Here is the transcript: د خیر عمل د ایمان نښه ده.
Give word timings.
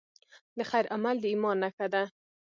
د 0.57 0.59
خیر 0.69 0.85
عمل 0.95 1.15
د 1.21 1.25
ایمان 1.31 1.57
نښه 1.63 1.87
ده. 1.93 2.03